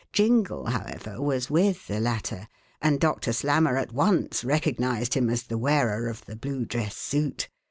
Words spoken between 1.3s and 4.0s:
with the latter, and Doctor Slammer at